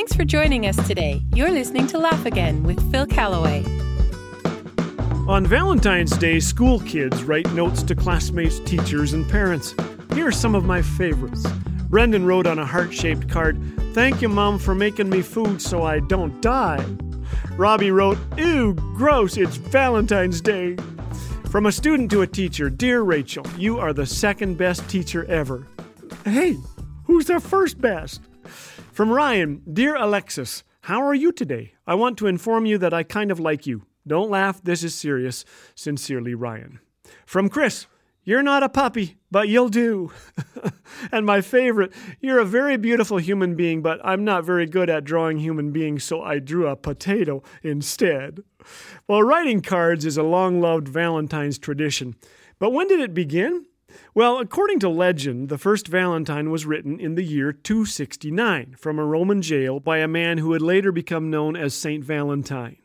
Thanks 0.00 0.16
for 0.16 0.24
joining 0.24 0.64
us 0.64 0.76
today. 0.88 1.20
You're 1.34 1.50
listening 1.50 1.86
to 1.88 1.98
Laugh 1.98 2.24
Again 2.24 2.62
with 2.62 2.90
Phil 2.90 3.04
Callaway. 3.04 3.62
On 5.28 5.44
Valentine's 5.44 6.16
Day, 6.16 6.40
school 6.40 6.80
kids 6.80 7.22
write 7.22 7.52
notes 7.52 7.82
to 7.82 7.94
classmates, 7.94 8.60
teachers, 8.60 9.12
and 9.12 9.28
parents. 9.28 9.74
Here 10.14 10.28
are 10.28 10.32
some 10.32 10.54
of 10.54 10.64
my 10.64 10.80
favorites. 10.80 11.46
Brendan 11.90 12.24
wrote 12.24 12.46
on 12.46 12.58
a 12.58 12.64
heart 12.64 12.94
shaped 12.94 13.28
card, 13.28 13.60
Thank 13.92 14.22
you, 14.22 14.30
Mom, 14.30 14.58
for 14.58 14.74
making 14.74 15.10
me 15.10 15.20
food 15.20 15.60
so 15.60 15.82
I 15.82 16.00
don't 16.00 16.40
die. 16.40 16.82
Robbie 17.58 17.90
wrote, 17.90 18.16
Ew, 18.38 18.72
gross, 18.72 19.36
it's 19.36 19.56
Valentine's 19.56 20.40
Day. 20.40 20.76
From 21.50 21.66
a 21.66 21.72
student 21.72 22.10
to 22.12 22.22
a 22.22 22.26
teacher, 22.26 22.70
Dear 22.70 23.02
Rachel, 23.02 23.44
you 23.58 23.78
are 23.78 23.92
the 23.92 24.06
second 24.06 24.56
best 24.56 24.88
teacher 24.88 25.26
ever. 25.26 25.66
Hey, 26.24 26.56
who's 27.04 27.26
the 27.26 27.38
first 27.38 27.78
best? 27.82 28.22
From 29.00 29.12
Ryan, 29.12 29.62
Dear 29.72 29.96
Alexis, 29.96 30.62
how 30.82 31.00
are 31.00 31.14
you 31.14 31.32
today? 31.32 31.72
I 31.86 31.94
want 31.94 32.18
to 32.18 32.26
inform 32.26 32.66
you 32.66 32.76
that 32.76 32.92
I 32.92 33.02
kind 33.02 33.30
of 33.30 33.40
like 33.40 33.66
you. 33.66 33.86
Don't 34.06 34.28
laugh, 34.28 34.62
this 34.62 34.84
is 34.84 34.94
serious. 34.94 35.46
Sincerely, 35.74 36.34
Ryan. 36.34 36.80
From 37.24 37.48
Chris, 37.48 37.86
you're 38.24 38.42
not 38.42 38.62
a 38.62 38.68
puppy, 38.68 39.16
but 39.30 39.48
you'll 39.48 39.70
do. 39.70 40.12
and 41.12 41.24
my 41.24 41.40
favorite, 41.40 41.94
you're 42.20 42.40
a 42.40 42.44
very 42.44 42.76
beautiful 42.76 43.16
human 43.16 43.56
being, 43.56 43.80
but 43.80 44.02
I'm 44.04 44.22
not 44.22 44.44
very 44.44 44.66
good 44.66 44.90
at 44.90 45.04
drawing 45.04 45.38
human 45.38 45.72
beings, 45.72 46.04
so 46.04 46.20
I 46.20 46.38
drew 46.38 46.66
a 46.66 46.76
potato 46.76 47.42
instead. 47.62 48.42
Well, 49.08 49.22
writing 49.22 49.62
cards 49.62 50.04
is 50.04 50.18
a 50.18 50.22
long 50.22 50.60
loved 50.60 50.88
Valentine's 50.88 51.58
tradition. 51.58 52.16
But 52.58 52.74
when 52.74 52.86
did 52.86 53.00
it 53.00 53.14
begin? 53.14 53.64
Well, 54.14 54.38
according 54.38 54.80
to 54.80 54.88
legend, 54.88 55.48
the 55.48 55.58
first 55.58 55.88
Valentine 55.88 56.50
was 56.50 56.66
written 56.66 56.98
in 57.00 57.14
the 57.14 57.24
year 57.24 57.52
269 57.52 58.76
from 58.78 58.98
a 58.98 59.04
Roman 59.04 59.42
jail 59.42 59.80
by 59.80 59.98
a 59.98 60.08
man 60.08 60.38
who 60.38 60.48
would 60.48 60.62
later 60.62 60.92
become 60.92 61.30
known 61.30 61.56
as 61.56 61.74
Saint 61.74 62.04
Valentine. 62.04 62.76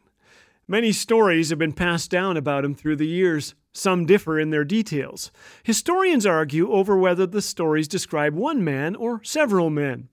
Many 0.68 0.92
stories 0.92 1.52
have 1.52 1.60
been 1.60 1.74
passed 1.74 2.10
down 2.10 2.38
about 2.38 2.66
him 2.66 2.74
through 2.74 2.96
the 2.96 3.08
years. 3.08 3.54
Some 3.72 4.06
differ 4.06 4.40
in 4.40 4.50
their 4.50 4.64
details. 4.64 5.32
Historians 5.64 6.26
argue 6.26 6.72
over 6.72 6.98
whether 6.98 7.28
the 7.28 7.42
stories 7.42 7.88
describe 7.88 8.34
one 8.34 8.64
man 8.64 8.96
or 8.96 9.24
several 9.24 9.70
men. 9.70 10.10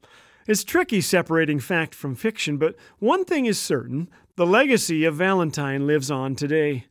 It's 0.46 0.64
tricky 0.64 1.00
separating 1.00 1.60
fact 1.60 1.94
from 1.94 2.16
fiction, 2.16 2.58
but 2.58 2.74
one 2.98 3.24
thing 3.24 3.46
is 3.46 3.60
certain 3.60 4.10
the 4.36 4.46
legacy 4.46 5.04
of 5.04 5.14
Valentine 5.14 5.86
lives 5.86 6.10
on 6.10 6.34
today. 6.34 6.86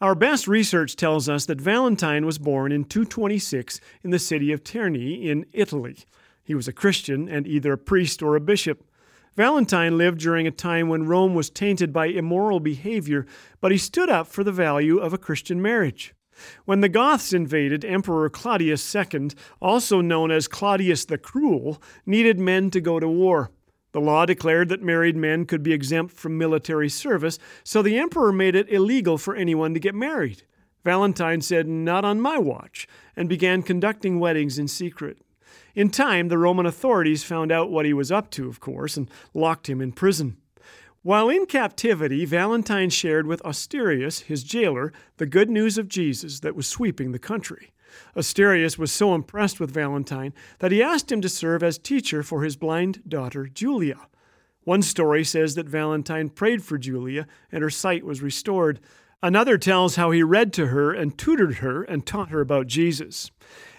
Our 0.00 0.14
best 0.14 0.48
research 0.48 0.96
tells 0.96 1.28
us 1.28 1.44
that 1.44 1.60
Valentine 1.60 2.24
was 2.24 2.38
born 2.38 2.72
in 2.72 2.84
226 2.84 3.80
in 4.02 4.10
the 4.10 4.18
city 4.18 4.50
of 4.50 4.64
Terni 4.64 5.26
in 5.26 5.44
Italy. 5.52 5.98
He 6.42 6.54
was 6.54 6.66
a 6.66 6.72
Christian 6.72 7.28
and 7.28 7.46
either 7.46 7.74
a 7.74 7.78
priest 7.78 8.22
or 8.22 8.34
a 8.34 8.40
bishop. 8.40 8.82
Valentine 9.36 9.98
lived 9.98 10.18
during 10.18 10.46
a 10.46 10.50
time 10.50 10.88
when 10.88 11.06
Rome 11.06 11.34
was 11.34 11.50
tainted 11.50 11.92
by 11.92 12.06
immoral 12.06 12.60
behavior, 12.60 13.26
but 13.60 13.72
he 13.72 13.76
stood 13.76 14.08
up 14.08 14.26
for 14.26 14.42
the 14.42 14.52
value 14.52 14.96
of 14.96 15.12
a 15.12 15.18
Christian 15.18 15.60
marriage. 15.60 16.14
When 16.64 16.80
the 16.80 16.88
Goths 16.88 17.34
invaded, 17.34 17.84
Emperor 17.84 18.30
Claudius 18.30 18.94
II, 18.94 19.32
also 19.60 20.00
known 20.00 20.30
as 20.30 20.48
Claudius 20.48 21.04
the 21.04 21.18
Cruel, 21.18 21.80
needed 22.06 22.40
men 22.40 22.70
to 22.70 22.80
go 22.80 23.00
to 23.00 23.08
war. 23.08 23.50
The 23.92 24.00
law 24.00 24.24
declared 24.24 24.68
that 24.68 24.82
married 24.82 25.16
men 25.16 25.46
could 25.46 25.62
be 25.62 25.72
exempt 25.72 26.14
from 26.14 26.38
military 26.38 26.88
service, 26.88 27.38
so 27.64 27.82
the 27.82 27.98
emperor 27.98 28.32
made 28.32 28.54
it 28.54 28.70
illegal 28.70 29.18
for 29.18 29.34
anyone 29.34 29.74
to 29.74 29.80
get 29.80 29.94
married. 29.94 30.44
Valentine 30.84 31.40
said, 31.40 31.66
Not 31.66 32.04
on 32.04 32.20
my 32.20 32.38
watch, 32.38 32.86
and 33.16 33.28
began 33.28 33.62
conducting 33.62 34.20
weddings 34.20 34.58
in 34.58 34.68
secret. 34.68 35.18
In 35.74 35.90
time, 35.90 36.28
the 36.28 36.38
Roman 36.38 36.66
authorities 36.66 37.24
found 37.24 37.52
out 37.52 37.70
what 37.70 37.84
he 37.84 37.92
was 37.92 38.12
up 38.12 38.30
to, 38.32 38.48
of 38.48 38.60
course, 38.60 38.96
and 38.96 39.10
locked 39.34 39.68
him 39.68 39.80
in 39.80 39.92
prison. 39.92 40.36
While 41.02 41.30
in 41.30 41.46
captivity, 41.46 42.26
Valentine 42.26 42.90
shared 42.90 43.26
with 43.26 43.42
Asterius, 43.42 44.24
his 44.24 44.42
jailer, 44.42 44.92
the 45.16 45.24
good 45.24 45.48
news 45.48 45.78
of 45.78 45.88
Jesus 45.88 46.40
that 46.40 46.54
was 46.54 46.66
sweeping 46.66 47.12
the 47.12 47.18
country. 47.18 47.72
Asterius 48.14 48.76
was 48.76 48.92
so 48.92 49.14
impressed 49.14 49.58
with 49.58 49.70
Valentine 49.70 50.34
that 50.58 50.72
he 50.72 50.82
asked 50.82 51.10
him 51.10 51.22
to 51.22 51.28
serve 51.30 51.62
as 51.62 51.78
teacher 51.78 52.22
for 52.22 52.42
his 52.42 52.54
blind 52.56 53.02
daughter, 53.08 53.46
Julia. 53.46 54.08
One 54.64 54.82
story 54.82 55.24
says 55.24 55.54
that 55.54 55.66
Valentine 55.66 56.28
prayed 56.28 56.62
for 56.62 56.76
Julia 56.76 57.26
and 57.50 57.62
her 57.62 57.70
sight 57.70 58.04
was 58.04 58.20
restored. 58.20 58.78
Another 59.22 59.58
tells 59.58 59.96
how 59.96 60.10
he 60.10 60.22
read 60.22 60.52
to 60.54 60.68
her 60.68 60.92
and 60.92 61.16
tutored 61.16 61.56
her 61.56 61.82
and 61.82 62.06
taught 62.06 62.30
her 62.30 62.40
about 62.40 62.66
Jesus. 62.66 63.30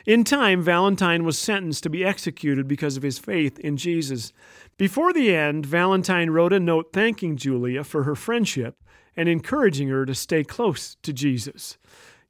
In 0.06 0.24
time, 0.24 0.62
Valentine 0.62 1.24
was 1.24 1.38
sentenced 1.38 1.84
to 1.84 1.90
be 1.90 2.06
executed 2.06 2.68
because 2.68 2.98
of 2.98 3.04
his 3.04 3.20
faith 3.20 3.60
in 3.60 3.78
Jesus. 3.78 4.34
Before 4.78 5.14
the 5.14 5.36
end, 5.36 5.66
Valentine 5.66 6.30
wrote 6.30 6.54
a 6.54 6.60
note 6.60 6.92
thanking 6.94 7.38
Julia 7.38 7.84
for 7.84 8.04
her 8.04 8.16
friendship 8.16 8.84
and 9.16 9.28
encouraging 9.28 9.90
her 9.90 10.06
to 10.06 10.16
stay 10.16 10.44
close 10.44 10.96
to 11.02 11.14
Jesus. 11.14 11.78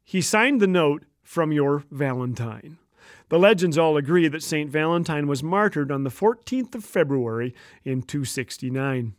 He 0.03 0.21
signed 0.21 0.61
the 0.61 0.67
note, 0.67 1.03
From 1.23 1.51
your 1.51 1.83
Valentine. 1.91 2.77
The 3.29 3.39
legends 3.39 3.77
all 3.77 3.97
agree 3.97 4.27
that 4.27 4.43
St. 4.43 4.69
Valentine 4.69 5.27
was 5.27 5.41
martyred 5.41 5.91
on 5.91 6.03
the 6.03 6.09
14th 6.09 6.75
of 6.75 6.83
February 6.83 7.53
in 7.83 8.01
269. 8.01 9.13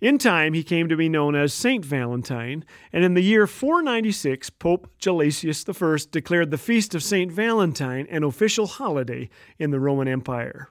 In 0.00 0.18
time, 0.18 0.52
he 0.52 0.62
came 0.62 0.88
to 0.88 0.96
be 0.96 1.08
known 1.08 1.34
as 1.34 1.54
Saint 1.54 1.84
Valentine, 1.84 2.64
and 2.92 3.04
in 3.04 3.14
the 3.14 3.22
year 3.22 3.46
496, 3.46 4.50
Pope 4.50 4.90
Gelasius 5.00 5.64
I 5.66 6.06
declared 6.10 6.50
the 6.50 6.58
feast 6.58 6.94
of 6.94 7.02
Saint 7.02 7.32
Valentine 7.32 8.06
an 8.10 8.22
official 8.22 8.66
holiday 8.66 9.30
in 9.58 9.70
the 9.70 9.80
Roman 9.80 10.08
Empire. 10.08 10.68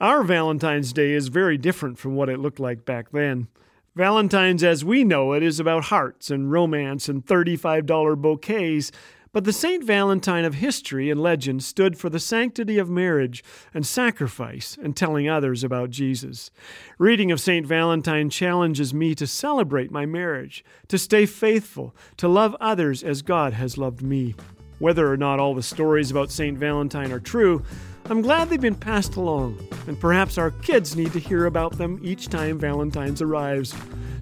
Our 0.00 0.24
Valentine's 0.24 0.92
Day 0.92 1.12
is 1.12 1.28
very 1.28 1.56
different 1.56 1.98
from 1.98 2.16
what 2.16 2.28
it 2.28 2.40
looked 2.40 2.60
like 2.60 2.84
back 2.84 3.12
then. 3.12 3.48
Valentine's 3.94 4.62
as 4.62 4.84
we 4.84 5.04
know 5.04 5.32
it 5.32 5.42
is 5.42 5.58
about 5.58 5.84
hearts 5.84 6.30
and 6.30 6.52
romance 6.52 7.08
and 7.08 7.24
$35 7.24 8.20
bouquets, 8.20 8.92
but 9.32 9.44
the 9.44 9.52
St. 9.52 9.84
Valentine 9.84 10.44
of 10.44 10.54
history 10.54 11.10
and 11.10 11.20
legend 11.20 11.62
stood 11.62 11.98
for 11.98 12.08
the 12.08 12.20
sanctity 12.20 12.78
of 12.78 12.88
marriage 12.88 13.44
and 13.74 13.86
sacrifice 13.86 14.78
and 14.82 14.96
telling 14.96 15.28
others 15.28 15.62
about 15.62 15.90
Jesus. 15.90 16.50
Reading 16.98 17.30
of 17.30 17.40
St. 17.40 17.66
Valentine 17.66 18.30
challenges 18.30 18.94
me 18.94 19.14
to 19.14 19.26
celebrate 19.26 19.90
my 19.90 20.06
marriage, 20.06 20.64
to 20.88 20.98
stay 20.98 21.26
faithful, 21.26 21.94
to 22.16 22.28
love 22.28 22.56
others 22.60 23.02
as 23.02 23.22
God 23.22 23.52
has 23.52 23.76
loved 23.76 24.02
me. 24.02 24.34
Whether 24.78 25.10
or 25.10 25.16
not 25.16 25.40
all 25.40 25.54
the 25.54 25.62
stories 25.62 26.10
about 26.10 26.30
St. 26.30 26.58
Valentine 26.58 27.12
are 27.12 27.20
true, 27.20 27.62
I'm 28.08 28.22
glad 28.22 28.48
they've 28.48 28.60
been 28.60 28.74
passed 28.74 29.16
along, 29.16 29.58
and 29.88 29.98
perhaps 29.98 30.38
our 30.38 30.52
kids 30.52 30.94
need 30.94 31.12
to 31.12 31.18
hear 31.18 31.46
about 31.46 31.76
them 31.76 31.98
each 32.02 32.28
time 32.28 32.58
Valentine's 32.58 33.20
arrives. 33.20 33.74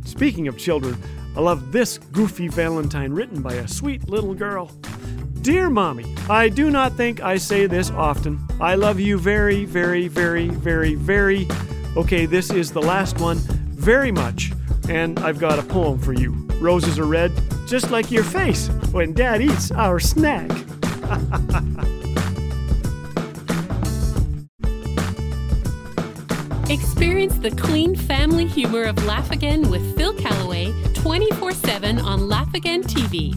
Speaking 0.05 0.49
of 0.49 0.57
children, 0.57 0.97
I 1.37 1.41
love 1.41 1.73
this 1.73 1.99
goofy 1.99 2.49
Valentine 2.49 3.13
written 3.13 3.43
by 3.43 3.55
a 3.55 3.69
sweet 3.69 4.09
little 4.09 4.35
girl. 4.35 4.71
Dear 5.45 5.69
Mommy, 5.69 6.07
I 6.31 6.49
do 6.49 6.71
not 6.71 6.95
think 6.95 7.21
I 7.21 7.37
say 7.37 7.67
this 7.67 7.91
often. 7.91 8.41
I 8.63 8.77
love 8.77 8.99
you 8.99 9.19
very, 9.19 9.67
very, 9.67 10.09
very, 10.09 10.49
very, 10.49 10.95
very. 10.95 11.47
Okay, 11.99 12.25
this 12.25 12.51
is 12.51 12.73
the 12.73 12.81
last 12.81 13.21
one. 13.21 13.37
Very 13.77 14.11
much. 14.11 14.53
And 14.89 15.19
I've 15.19 15.39
got 15.39 15.59
a 15.59 15.63
poem 15.63 15.99
for 15.99 16.15
you. 16.15 16.31
Roses 16.63 16.99
are 16.99 17.05
red, 17.05 17.31
just 17.67 17.91
like 17.91 18.11
your 18.11 18.25
face 18.25 18.69
when 18.91 19.13
Dad 19.13 19.43
eats 19.43 19.71
our 19.71 20.01
snack. 20.01 20.51
Experience 26.71 27.37
the 27.37 27.55
clean 27.55 27.95
family 27.95 28.47
humor 28.47 28.85
of 28.85 29.05
Laugh 29.05 29.31
Again 29.31 29.69
with 29.69 29.95
Phil 29.95 30.15
Callaway 30.15 30.73
24 30.95 31.53
7 31.53 31.99
on 31.99 32.31
Laugh 32.31 32.55
Again 32.55 32.83
TV. 32.83 33.37